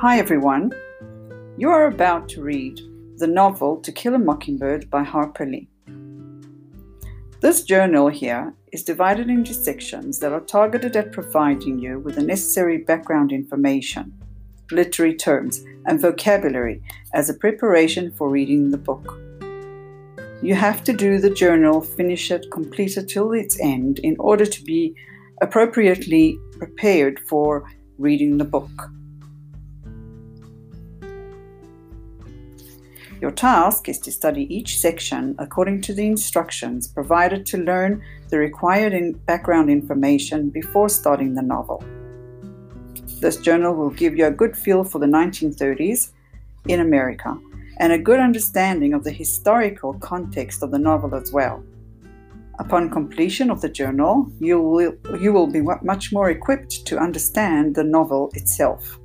[0.00, 0.70] Hi everyone.
[1.56, 2.80] You are about to read
[3.16, 5.68] the novel To Kill a Mockingbird by Harper Lee.
[7.40, 12.22] This journal here is divided into sections that are targeted at providing you with the
[12.22, 14.16] necessary background information,
[14.70, 16.80] literary terms, and vocabulary
[17.12, 19.20] as a preparation for reading the book.
[20.42, 24.46] You have to do the journal, finish it, complete it till its end in order
[24.46, 24.94] to be
[25.42, 27.68] appropriately prepared for
[27.98, 28.70] reading the book.
[33.20, 38.38] Your task is to study each section according to the instructions provided to learn the
[38.38, 41.82] required in background information before starting the novel.
[43.20, 46.12] This journal will give you a good feel for the 1930s
[46.68, 47.36] in America
[47.78, 51.64] and a good understanding of the historical context of the novel as well.
[52.60, 57.74] Upon completion of the journal, you will, you will be much more equipped to understand
[57.74, 59.00] the novel itself.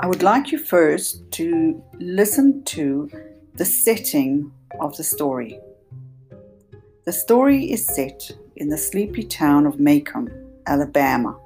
[0.00, 3.10] I would like you first to listen to
[3.54, 5.58] the setting of the story.
[7.04, 10.30] The story is set in the sleepy town of Maycomb,
[10.66, 11.36] Alabama.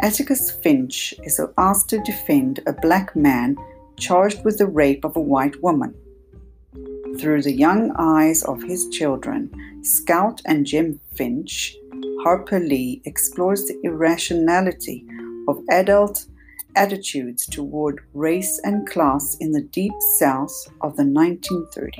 [0.00, 3.56] Atticus Finch is asked to defend a black man
[3.98, 5.94] charged with the rape of a white woman.
[7.18, 9.50] Through the young eyes of his children,
[9.82, 11.76] Scout and Jem Finch,
[12.22, 15.04] Harper Lee explores the irrationality
[15.48, 16.26] of adult
[16.76, 21.90] attitudes toward race and class in the deep south of the 1930s.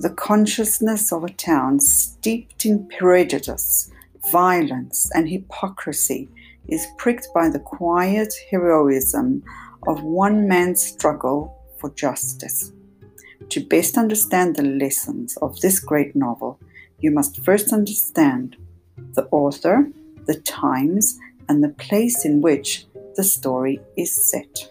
[0.00, 3.90] The consciousness of a town steeped in prejudice,
[4.30, 6.28] violence, and hypocrisy
[6.68, 9.42] is pricked by the quiet heroism
[9.86, 12.70] of one man's struggle for justice.
[13.48, 16.60] To best understand the lessons of this great novel,
[17.00, 18.56] you must first understand
[19.14, 19.90] the author,
[20.26, 22.86] the times, and the place in which
[23.16, 24.68] the story is set.